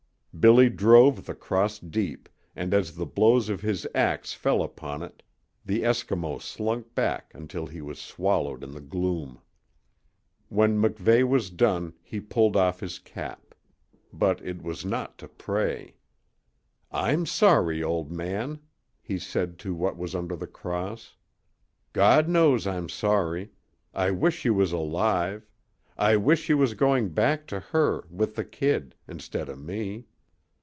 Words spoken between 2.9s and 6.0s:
the blows of his ax fell upon it the